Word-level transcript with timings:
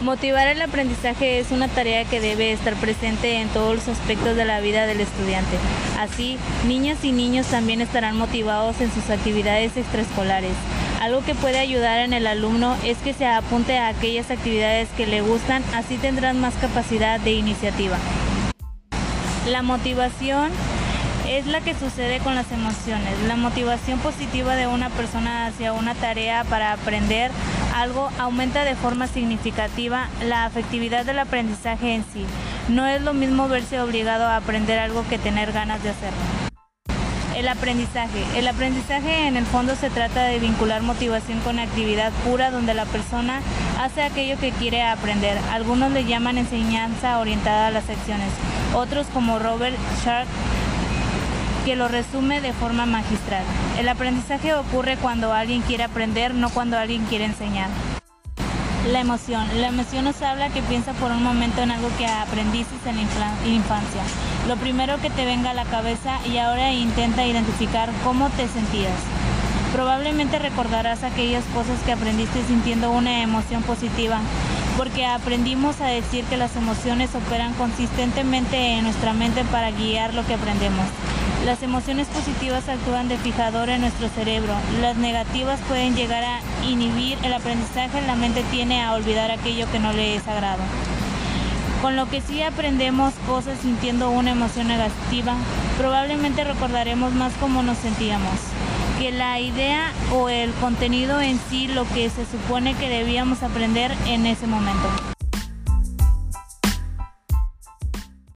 Motivar 0.00 0.48
el 0.48 0.62
aprendizaje 0.62 1.40
es 1.40 1.50
una 1.50 1.68
tarea 1.68 2.06
que 2.06 2.20
debe 2.20 2.52
estar 2.52 2.74
presente 2.76 3.34
en 3.34 3.48
todos 3.48 3.74
los 3.74 3.88
aspectos 3.88 4.34
de 4.34 4.46
la 4.46 4.60
vida 4.60 4.86
del 4.86 4.98
estudiante. 4.98 5.58
Así, 5.98 6.38
niñas 6.66 7.04
y 7.04 7.12
niños 7.12 7.46
también 7.48 7.82
estarán 7.82 8.16
motivados 8.16 8.80
en 8.80 8.90
sus 8.90 9.10
actividades 9.10 9.76
extraescolares. 9.76 10.54
Algo 11.02 11.22
que 11.22 11.34
puede 11.34 11.58
ayudar 11.58 12.00
en 12.00 12.14
el 12.14 12.26
alumno 12.26 12.78
es 12.82 12.96
que 12.98 13.12
se 13.12 13.26
apunte 13.26 13.76
a 13.76 13.88
aquellas 13.88 14.30
actividades 14.30 14.88
que 14.96 15.06
le 15.06 15.20
gustan, 15.20 15.62
así 15.74 15.98
tendrán 15.98 16.40
más 16.40 16.54
capacidad 16.54 17.20
de 17.20 17.32
iniciativa. 17.32 17.98
La 19.48 19.60
motivación 19.60 20.50
es 21.28 21.46
la 21.46 21.60
que 21.60 21.74
sucede 21.74 22.20
con 22.20 22.34
las 22.34 22.50
emociones. 22.52 23.14
La 23.28 23.36
motivación 23.36 23.98
positiva 23.98 24.56
de 24.56 24.66
una 24.66 24.88
persona 24.88 25.46
hacia 25.46 25.74
una 25.74 25.94
tarea 25.94 26.44
para 26.44 26.72
aprender 26.72 27.30
algo 27.74 28.10
aumenta 28.18 28.64
de 28.64 28.74
forma 28.74 29.06
significativa 29.06 30.08
la 30.24 30.44
afectividad 30.44 31.04
del 31.04 31.18
aprendizaje 31.18 31.94
en 31.94 32.04
sí. 32.12 32.24
No 32.68 32.86
es 32.86 33.02
lo 33.02 33.14
mismo 33.14 33.48
verse 33.48 33.80
obligado 33.80 34.26
a 34.26 34.36
aprender 34.36 34.78
algo 34.78 35.04
que 35.08 35.18
tener 35.18 35.52
ganas 35.52 35.82
de 35.82 35.90
hacerlo. 35.90 36.18
El 37.36 37.48
aprendizaje. 37.48 38.22
El 38.36 38.48
aprendizaje 38.48 39.26
en 39.26 39.36
el 39.36 39.46
fondo 39.46 39.74
se 39.74 39.88
trata 39.88 40.24
de 40.24 40.38
vincular 40.38 40.82
motivación 40.82 41.40
con 41.40 41.58
actividad 41.58 42.12
pura 42.24 42.50
donde 42.50 42.74
la 42.74 42.84
persona 42.84 43.40
hace 43.80 44.02
aquello 44.02 44.38
que 44.38 44.50
quiere 44.50 44.82
aprender. 44.82 45.38
Algunos 45.50 45.92
le 45.92 46.04
llaman 46.04 46.38
enseñanza 46.38 47.18
orientada 47.18 47.68
a 47.68 47.70
las 47.70 47.88
acciones. 47.88 48.28
Otros 48.74 49.06
como 49.14 49.38
Robert 49.38 49.76
Sharp 50.04 50.28
que 51.64 51.76
lo 51.76 51.88
resume 51.88 52.40
de 52.40 52.52
forma 52.52 52.86
magistral. 52.86 53.44
El 53.78 53.88
aprendizaje 53.88 54.54
ocurre 54.54 54.96
cuando 54.96 55.32
alguien 55.32 55.62
quiere 55.62 55.84
aprender, 55.84 56.34
no 56.34 56.50
cuando 56.50 56.78
alguien 56.78 57.04
quiere 57.04 57.26
enseñar. 57.26 57.68
La 58.90 59.00
emoción. 59.00 59.46
La 59.60 59.68
emoción 59.68 60.04
nos 60.04 60.22
habla 60.22 60.48
que 60.48 60.62
piensa 60.62 60.94
por 60.94 61.12
un 61.12 61.22
momento 61.22 61.60
en 61.60 61.70
algo 61.70 61.88
que 61.98 62.06
aprendiste 62.06 62.74
en 62.88 62.96
la 62.96 63.46
infancia. 63.46 64.02
Lo 64.48 64.56
primero 64.56 64.98
que 65.02 65.10
te 65.10 65.26
venga 65.26 65.50
a 65.50 65.54
la 65.54 65.66
cabeza 65.66 66.18
y 66.26 66.38
ahora 66.38 66.72
intenta 66.72 67.26
identificar 67.26 67.90
cómo 68.04 68.30
te 68.30 68.48
sentías. 68.48 68.94
Probablemente 69.74 70.38
recordarás 70.38 71.04
aquellas 71.04 71.44
cosas 71.54 71.78
que 71.84 71.92
aprendiste 71.92 72.42
sintiendo 72.44 72.90
una 72.90 73.22
emoción 73.22 73.62
positiva, 73.62 74.18
porque 74.76 75.04
aprendimos 75.04 75.80
a 75.80 75.86
decir 75.86 76.24
que 76.24 76.38
las 76.38 76.56
emociones 76.56 77.14
operan 77.14 77.52
consistentemente 77.54 78.78
en 78.78 78.84
nuestra 78.84 79.12
mente 79.12 79.44
para 79.44 79.70
guiar 79.70 80.14
lo 80.14 80.26
que 80.26 80.34
aprendemos. 80.34 80.86
Las 81.44 81.62
emociones 81.62 82.06
positivas 82.08 82.68
actúan 82.68 83.08
de 83.08 83.16
fijador 83.16 83.70
en 83.70 83.80
nuestro 83.80 84.08
cerebro. 84.10 84.52
Las 84.82 84.96
negativas 84.98 85.58
pueden 85.68 85.96
llegar 85.96 86.22
a 86.22 86.40
inhibir 86.66 87.16
el 87.22 87.32
aprendizaje. 87.32 88.02
La 88.06 88.14
mente 88.14 88.42
tiene 88.50 88.82
a 88.82 88.92
olvidar 88.92 89.30
aquello 89.30 89.70
que 89.72 89.78
no 89.78 89.92
le 89.92 90.16
es 90.16 90.28
agrado. 90.28 90.62
Con 91.80 91.96
lo 91.96 92.10
que 92.10 92.20
sí 92.20 92.42
aprendemos 92.42 93.14
cosas 93.26 93.58
sintiendo 93.60 94.10
una 94.10 94.32
emoción 94.32 94.68
negativa, 94.68 95.34
probablemente 95.78 96.44
recordaremos 96.44 97.14
más 97.14 97.32
cómo 97.40 97.62
nos 97.62 97.78
sentíamos 97.78 98.34
que 98.98 99.10
la 99.10 99.40
idea 99.40 99.94
o 100.12 100.28
el 100.28 100.52
contenido 100.54 101.22
en 101.22 101.40
sí 101.48 101.68
lo 101.68 101.88
que 101.88 102.10
se 102.10 102.26
supone 102.26 102.74
que 102.74 102.90
debíamos 102.90 103.42
aprender 103.42 103.94
en 104.06 104.26
ese 104.26 104.46
momento. 104.46 105.19